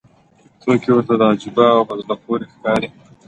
توکي 0.61 0.89
ورته 0.91 1.13
عجیبه 1.33 1.65
او 1.75 1.81
په 1.89 1.93
زړه 2.01 2.15
پورې 2.23 2.45
ښکاري 2.53 2.89